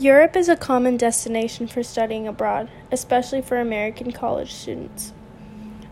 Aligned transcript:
Europe 0.00 0.36
is 0.36 0.48
a 0.48 0.54
common 0.54 0.96
destination 0.96 1.66
for 1.66 1.82
studying 1.82 2.28
abroad, 2.28 2.70
especially 2.92 3.42
for 3.42 3.58
American 3.58 4.12
college 4.12 4.52
students. 4.52 5.12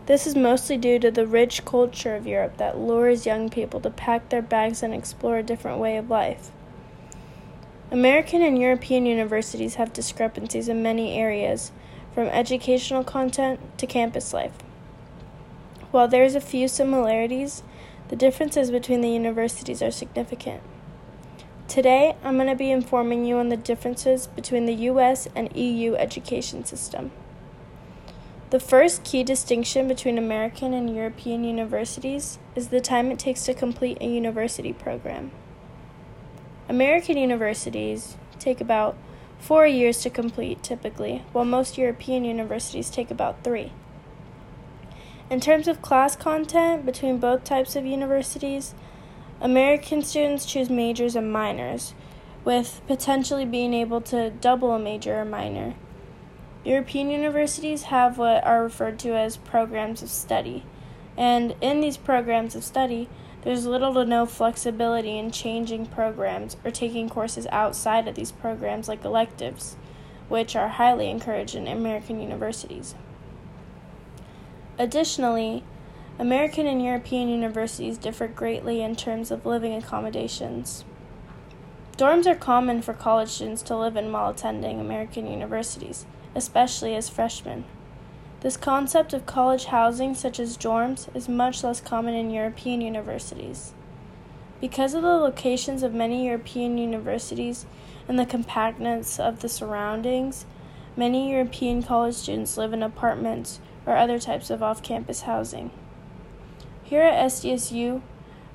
This 0.05 0.25
is 0.25 0.33
mostly 0.33 0.77
due 0.77 0.97
to 0.99 1.11
the 1.11 1.27
rich 1.27 1.65
culture 1.65 2.15
of 2.15 2.25
Europe 2.25 2.55
that 2.55 2.77
lures 2.77 3.25
young 3.25 3.49
people 3.49 3.81
to 3.81 3.89
pack 3.89 4.29
their 4.29 4.41
bags 4.41 4.81
and 4.81 4.93
explore 4.93 5.39
a 5.39 5.43
different 5.43 5.79
way 5.79 5.97
of 5.97 6.09
life. 6.09 6.51
American 7.91 8.41
and 8.41 8.57
European 8.57 9.05
universities 9.05 9.75
have 9.75 9.91
discrepancies 9.91 10.69
in 10.69 10.81
many 10.81 11.17
areas, 11.17 11.73
from 12.13 12.27
educational 12.29 13.03
content 13.03 13.59
to 13.77 13.85
campus 13.85 14.31
life. 14.31 14.53
While 15.91 16.07
there 16.07 16.23
is 16.23 16.33
a 16.33 16.39
few 16.39 16.69
similarities, 16.69 17.61
the 18.07 18.15
differences 18.15 18.71
between 18.71 19.01
the 19.01 19.09
universities 19.09 19.81
are 19.81 19.91
significant. 19.91 20.63
Today, 21.67 22.15
I'm 22.23 22.37
going 22.37 22.47
to 22.47 22.55
be 22.55 22.71
informing 22.71 23.25
you 23.25 23.35
on 23.35 23.49
the 23.49 23.57
differences 23.57 24.25
between 24.25 24.65
the 24.65 24.73
US 24.73 25.27
and 25.35 25.53
EU 25.53 25.95
education 25.95 26.63
system. 26.63 27.11
The 28.51 28.59
first 28.59 29.03
key 29.03 29.21
distinction 29.21 29.85
between 29.89 30.17
American 30.17 30.73
and 30.73 30.95
European 30.95 31.43
universities 31.43 32.39
is 32.55 32.69
the 32.69 32.79
time 32.79 33.11
it 33.11 33.19
takes 33.19 33.43
to 33.45 33.53
complete 33.53 33.97
a 33.99 34.07
university 34.07 34.71
program. 34.71 35.31
American 36.69 37.17
universities 37.17 38.15
take 38.39 38.61
about 38.61 38.95
four 39.37 39.67
years 39.67 39.99
to 40.03 40.09
complete 40.09 40.63
typically, 40.63 41.25
while 41.33 41.43
most 41.43 41.77
European 41.77 42.23
universities 42.23 42.89
take 42.89 43.11
about 43.11 43.43
three. 43.43 43.73
In 45.29 45.41
terms 45.41 45.67
of 45.67 45.81
class 45.81 46.15
content 46.15 46.85
between 46.85 47.17
both 47.17 47.43
types 47.43 47.75
of 47.75 47.85
universities, 47.85 48.73
American 49.39 50.01
students 50.01 50.45
choose 50.45 50.69
majors 50.69 51.15
and 51.15 51.31
minors, 51.31 51.93
with 52.43 52.81
potentially 52.87 53.45
being 53.45 53.73
able 53.73 54.01
to 54.01 54.31
double 54.31 54.71
a 54.71 54.79
major 54.79 55.19
or 55.19 55.25
minor. 55.25 55.75
European 56.65 57.09
universities 57.09 57.83
have 57.83 58.17
what 58.17 58.43
are 58.43 58.63
referred 58.63 58.97
to 58.99 59.15
as 59.15 59.37
programs 59.37 60.01
of 60.01 60.09
study, 60.09 60.65
and 61.15 61.55
in 61.61 61.81
these 61.81 61.97
programs 61.97 62.55
of 62.55 62.63
study, 62.63 63.07
there's 63.43 63.65
little 63.65 63.93
to 63.93 64.05
no 64.05 64.25
flexibility 64.25 65.17
in 65.17 65.31
changing 65.31 65.85
programs 65.85 66.57
or 66.65 66.71
taking 66.71 67.07
courses 67.07 67.47
outside 67.51 68.07
of 68.07 68.15
these 68.15 68.31
programs 68.31 68.87
like 68.87 69.05
electives, 69.05 69.77
which 70.27 70.55
are 70.55 70.67
highly 70.67 71.09
encouraged 71.09 71.55
in 71.55 71.67
American 71.67 72.19
universities. 72.19 72.95
Additionally, 74.79 75.63
American 76.19 76.65
and 76.65 76.83
European 76.83 77.29
universities 77.29 77.95
differ 77.95 78.27
greatly 78.27 78.81
in 78.81 78.95
terms 78.95 79.29
of 79.29 79.45
living 79.45 79.73
accommodations. 79.73 80.83
Dorms 81.95 82.25
are 82.25 82.33
common 82.33 82.81
for 82.81 82.93
college 82.93 83.29
students 83.29 83.61
to 83.63 83.77
live 83.77 83.95
in 83.95 84.11
while 84.11 84.31
attending 84.31 84.79
American 84.79 85.29
universities, 85.29 86.07
especially 86.33 86.95
as 86.95 87.07
freshmen. 87.07 87.65
This 88.41 88.57
concept 88.57 89.13
of 89.13 89.27
college 89.27 89.65
housing, 89.65 90.15
such 90.15 90.39
as 90.39 90.57
dorms, 90.57 91.07
is 91.15 91.29
much 91.29 91.63
less 91.63 91.81
common 91.81 92.15
in 92.15 92.31
European 92.31 92.81
universities. 92.81 93.73
Because 94.59 94.95
of 94.95 95.03
the 95.03 95.09
locations 95.09 95.83
of 95.83 95.93
many 95.93 96.25
European 96.25 96.79
universities 96.79 97.67
and 98.07 98.17
the 98.17 98.25
compactness 98.25 99.19
of 99.19 99.41
the 99.41 99.49
surroundings, 99.49 100.47
many 100.95 101.31
European 101.31 101.83
college 101.83 102.15
students 102.15 102.57
live 102.57 102.73
in 102.73 102.81
apartments 102.81 103.59
or 103.85 103.95
other 103.95 104.17
types 104.17 104.49
of 104.49 104.63
off 104.63 104.81
campus 104.81 105.21
housing. 105.21 105.69
Here 106.87 107.01
at 107.01 107.31
SDSU, 107.31 108.01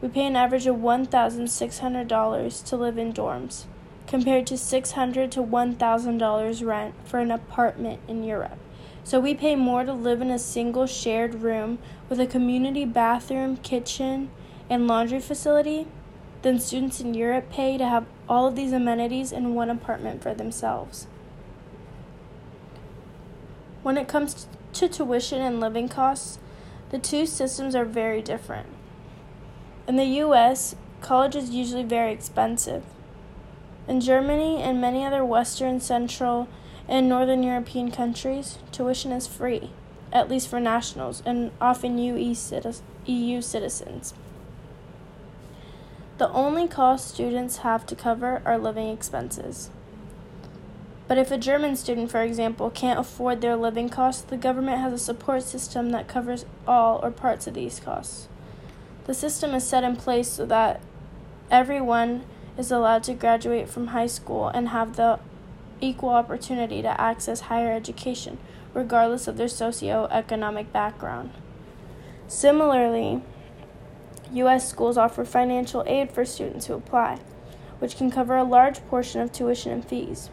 we 0.00 0.08
pay 0.08 0.24
an 0.24 0.36
average 0.36 0.66
of 0.66 0.76
$1,600 0.76 2.64
to 2.64 2.76
live 2.78 2.96
in 2.96 3.12
dorms, 3.12 3.64
compared 4.06 4.46
to 4.46 4.56
600 4.56 5.30
to 5.32 5.42
$1,000 5.42 6.66
rent 6.66 6.94
for 7.04 7.18
an 7.18 7.30
apartment 7.30 8.00
in 8.08 8.24
Europe. 8.24 8.56
So 9.04 9.20
we 9.20 9.34
pay 9.34 9.54
more 9.54 9.84
to 9.84 9.92
live 9.92 10.22
in 10.22 10.30
a 10.30 10.38
single 10.38 10.86
shared 10.86 11.42
room 11.42 11.78
with 12.08 12.18
a 12.20 12.26
community 12.26 12.86
bathroom, 12.86 13.58
kitchen, 13.58 14.30
and 14.70 14.88
laundry 14.88 15.20
facility 15.20 15.86
than 16.40 16.58
students 16.58 17.00
in 17.00 17.12
Europe 17.12 17.50
pay 17.50 17.76
to 17.76 17.86
have 17.86 18.06
all 18.30 18.46
of 18.46 18.56
these 18.56 18.72
amenities 18.72 19.30
in 19.30 19.54
one 19.54 19.68
apartment 19.68 20.22
for 20.22 20.32
themselves. 20.32 21.06
When 23.82 23.98
it 23.98 24.08
comes 24.08 24.46
to 24.72 24.88
tuition 24.88 25.42
and 25.42 25.60
living 25.60 25.90
costs, 25.90 26.38
the 26.92 26.98
two 26.98 27.26
systems 27.26 27.74
are 27.74 27.84
very 27.84 28.22
different. 28.22 28.68
In 29.88 29.96
the 29.96 30.04
US, 30.04 30.76
college 31.00 31.34
is 31.34 31.50
usually 31.50 31.82
very 31.82 32.12
expensive. 32.12 32.84
In 33.88 34.00
Germany 34.00 34.62
and 34.62 34.80
many 34.80 35.04
other 35.04 35.24
Western, 35.24 35.80
Central, 35.80 36.46
and 36.86 37.08
Northern 37.08 37.42
European 37.42 37.90
countries, 37.90 38.58
tuition 38.70 39.10
is 39.10 39.26
free, 39.26 39.70
at 40.12 40.28
least 40.28 40.46
for 40.46 40.60
nationals 40.60 41.22
and 41.26 41.50
often 41.60 41.98
EU 41.98 42.34
citizens. 43.40 44.14
The 46.18 46.30
only 46.30 46.68
cost 46.68 47.08
students 47.08 47.58
have 47.58 47.86
to 47.86 47.96
cover 47.96 48.42
are 48.44 48.58
living 48.58 48.88
expenses. 48.88 49.70
But 51.12 51.18
if 51.18 51.30
a 51.30 51.36
German 51.36 51.76
student, 51.76 52.10
for 52.10 52.22
example, 52.22 52.70
can't 52.70 52.98
afford 52.98 53.42
their 53.42 53.54
living 53.54 53.90
costs, 53.90 54.22
the 54.22 54.38
government 54.38 54.80
has 54.80 54.94
a 54.94 54.98
support 54.98 55.42
system 55.42 55.90
that 55.90 56.08
covers 56.08 56.46
all 56.66 57.00
or 57.02 57.10
parts 57.10 57.46
of 57.46 57.52
these 57.52 57.78
costs. 57.80 58.28
The 59.04 59.12
system 59.12 59.52
is 59.52 59.62
set 59.62 59.84
in 59.84 59.96
place 59.96 60.30
so 60.30 60.46
that 60.46 60.80
everyone 61.50 62.24
is 62.56 62.72
allowed 62.72 63.02
to 63.02 63.12
graduate 63.12 63.68
from 63.68 63.88
high 63.88 64.06
school 64.06 64.48
and 64.48 64.70
have 64.70 64.96
the 64.96 65.20
equal 65.82 66.08
opportunity 66.08 66.80
to 66.80 66.98
access 66.98 67.40
higher 67.40 67.72
education, 67.72 68.38
regardless 68.72 69.28
of 69.28 69.36
their 69.36 69.48
socio-economic 69.48 70.72
background. 70.72 71.30
Similarly, 72.26 73.20
U.S. 74.32 74.66
schools 74.66 74.96
offer 74.96 75.26
financial 75.26 75.84
aid 75.86 76.10
for 76.10 76.24
students 76.24 76.68
who 76.68 76.72
apply, 76.72 77.18
which 77.80 77.98
can 77.98 78.10
cover 78.10 78.34
a 78.34 78.44
large 78.44 78.82
portion 78.86 79.20
of 79.20 79.30
tuition 79.30 79.72
and 79.72 79.86
fees. 79.86 80.30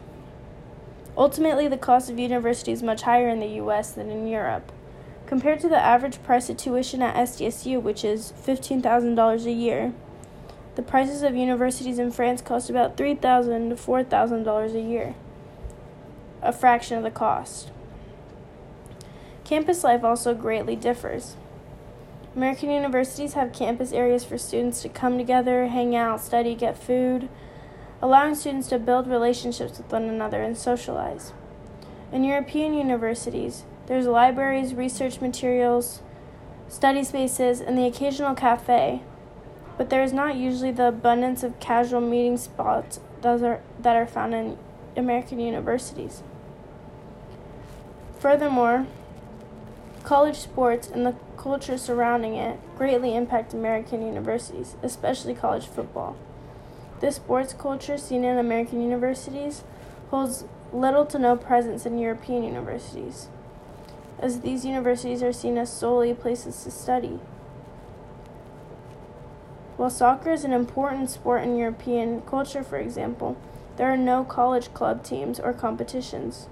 Ultimately, 1.16 1.68
the 1.68 1.76
cost 1.76 2.10
of 2.10 2.18
university 2.18 2.72
is 2.72 2.82
much 2.82 3.02
higher 3.02 3.28
in 3.28 3.40
the 3.40 3.60
US 3.62 3.92
than 3.92 4.10
in 4.10 4.26
Europe. 4.26 4.72
Compared 5.26 5.60
to 5.60 5.68
the 5.68 5.78
average 5.78 6.22
price 6.22 6.48
of 6.48 6.56
tuition 6.56 7.02
at 7.02 7.14
SDSU, 7.14 7.80
which 7.80 8.04
is 8.04 8.32
$15,000 8.44 9.44
a 9.44 9.52
year, 9.52 9.92
the 10.76 10.82
prices 10.82 11.22
of 11.22 11.36
universities 11.36 11.98
in 11.98 12.10
France 12.10 12.40
cost 12.40 12.70
about 12.70 12.96
$3,000 12.96 13.20
to 13.68 13.76
$4,000 13.76 14.74
a 14.74 14.80
year, 14.80 15.14
a 16.42 16.52
fraction 16.52 16.96
of 16.96 17.04
the 17.04 17.10
cost. 17.10 17.70
Campus 19.44 19.82
life 19.82 20.04
also 20.04 20.32
greatly 20.34 20.76
differs. 20.76 21.36
American 22.36 22.70
universities 22.70 23.34
have 23.34 23.52
campus 23.52 23.92
areas 23.92 24.24
for 24.24 24.38
students 24.38 24.80
to 24.82 24.88
come 24.88 25.18
together, 25.18 25.66
hang 25.66 25.96
out, 25.96 26.20
study, 26.20 26.54
get 26.54 26.78
food, 26.78 27.28
allowing 28.02 28.34
students 28.34 28.68
to 28.68 28.78
build 28.78 29.06
relationships 29.06 29.78
with 29.78 29.92
one 29.92 30.04
another 30.04 30.42
and 30.42 30.56
socialize. 30.56 31.32
In 32.12 32.24
European 32.24 32.74
universities, 32.74 33.64
there's 33.86 34.06
libraries, 34.06 34.74
research 34.74 35.20
materials, 35.20 36.00
study 36.68 37.04
spaces, 37.04 37.60
and 37.60 37.76
the 37.76 37.86
occasional 37.86 38.34
cafe, 38.34 39.02
but 39.76 39.90
there 39.90 40.02
is 40.02 40.12
not 40.12 40.36
usually 40.36 40.72
the 40.72 40.88
abundance 40.88 41.42
of 41.42 41.58
casual 41.60 42.00
meeting 42.00 42.36
spots 42.36 43.00
that 43.22 43.42
are, 43.42 43.60
that 43.78 43.96
are 43.96 44.06
found 44.06 44.34
in 44.34 44.58
American 44.96 45.40
universities. 45.40 46.22
Furthermore, 48.18 48.86
college 50.04 50.36
sports 50.36 50.88
and 50.88 51.06
the 51.06 51.14
culture 51.36 51.78
surrounding 51.78 52.34
it 52.34 52.58
greatly 52.76 53.14
impact 53.14 53.54
American 53.54 54.06
universities, 54.06 54.76
especially 54.82 55.34
college 55.34 55.66
football. 55.66 56.16
This 57.00 57.16
sports 57.16 57.54
culture 57.54 57.96
seen 57.96 58.24
in 58.24 58.38
American 58.38 58.82
universities 58.82 59.64
holds 60.10 60.44
little 60.72 61.06
to 61.06 61.18
no 61.18 61.34
presence 61.34 61.86
in 61.86 61.98
European 61.98 62.44
universities, 62.44 63.28
as 64.18 64.40
these 64.40 64.66
universities 64.66 65.22
are 65.22 65.32
seen 65.32 65.56
as 65.56 65.72
solely 65.72 66.12
places 66.12 66.62
to 66.64 66.70
study. 66.70 67.18
While 69.78 69.88
soccer 69.88 70.30
is 70.30 70.44
an 70.44 70.52
important 70.52 71.08
sport 71.08 71.42
in 71.42 71.56
European 71.56 72.20
culture, 72.22 72.62
for 72.62 72.76
example, 72.76 73.38
there 73.76 73.90
are 73.90 73.96
no 73.96 74.24
college 74.24 74.74
club 74.74 75.02
teams 75.02 75.40
or 75.40 75.54
competitions. 75.54 76.48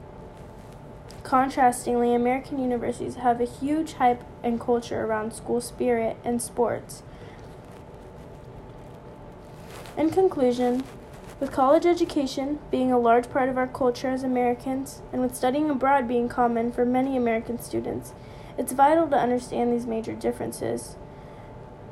Contrastingly, 1.23 2.17
American 2.17 2.59
universities 2.59 3.17
have 3.17 3.39
a 3.39 3.45
huge 3.45 3.95
hype 3.95 4.25
and 4.43 4.59
culture 4.59 5.05
around 5.05 5.35
school 5.35 5.61
spirit 5.61 6.17
and 6.25 6.41
sports, 6.41 7.03
in 9.99 10.11
conclusion, 10.11 10.85
with 11.41 11.51
college 11.51 11.85
education 11.85 12.61
being 12.71 12.93
a 12.93 12.99
large 12.99 13.29
part 13.31 13.49
of 13.49 13.59
our 13.59 13.67
culture 13.67 14.09
as 14.09 14.23
Americans, 14.23 15.03
and 15.13 15.21
with 15.21 15.35
studying 15.35 15.69
abroad 15.69 16.07
being 16.07 16.29
common 16.29 16.71
for 16.71 16.85
many 16.85 17.17
American 17.17 17.59
students, 17.59 18.13
it's 18.57 18.73
vital 18.73 19.09
to 19.09 19.17
understand 19.17 19.73
these 19.73 19.87
major 19.87 20.15
differences, 20.15 20.97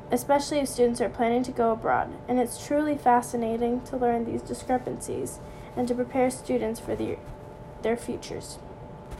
especially 0.09 0.59
if 0.59 0.69
students 0.69 1.01
are 1.01 1.09
planning 1.09 1.43
to 1.43 1.51
go 1.51 1.73
abroad, 1.73 2.13
and 2.29 2.39
it's 2.39 2.65
truly 2.65 2.97
fascinating 2.97 3.81
to 3.81 3.97
learn 3.97 4.23
these 4.23 4.41
discrepancies 4.41 5.39
and 5.75 5.85
to 5.87 5.93
prepare 5.93 6.29
students 6.29 6.79
for 6.79 6.95
the, 6.95 7.17
their 7.81 7.97
futures. 7.97 8.57